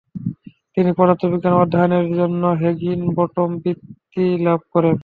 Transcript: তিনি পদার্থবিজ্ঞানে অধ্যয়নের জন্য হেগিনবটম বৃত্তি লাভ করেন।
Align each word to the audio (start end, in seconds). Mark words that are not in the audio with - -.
তিনি 0.73 0.89
পদার্থবিজ্ঞানে 0.97 1.57
অধ্যয়নের 1.57 2.05
জন্য 2.15 2.43
হেগিনবটম 2.61 3.49
বৃত্তি 3.57 4.25
লাভ 4.45 4.59
করেন। 4.73 4.95